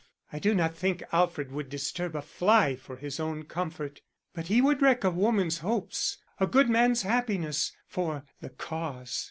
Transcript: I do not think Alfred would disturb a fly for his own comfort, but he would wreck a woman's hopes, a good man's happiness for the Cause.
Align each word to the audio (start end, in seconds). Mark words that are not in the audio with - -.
I 0.33 0.39
do 0.39 0.55
not 0.55 0.73
think 0.75 1.03
Alfred 1.11 1.51
would 1.51 1.69
disturb 1.69 2.15
a 2.15 2.23
fly 2.23 2.75
for 2.75 2.95
his 2.95 3.19
own 3.19 3.43
comfort, 3.43 4.01
but 4.33 4.47
he 4.47 4.59
would 4.59 4.81
wreck 4.81 5.03
a 5.03 5.11
woman's 5.11 5.59
hopes, 5.59 6.17
a 6.39 6.47
good 6.47 6.71
man's 6.71 7.03
happiness 7.03 7.71
for 7.87 8.23
the 8.39 8.49
Cause. 8.49 9.19